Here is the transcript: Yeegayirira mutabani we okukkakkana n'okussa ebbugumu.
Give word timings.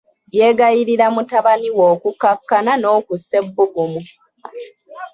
Yeegayirira 0.37 1.05
mutabani 1.15 1.69
we 1.77 1.83
okukkakkana 1.93 2.71
n'okussa 2.77 3.35
ebbugumu. 3.41 4.01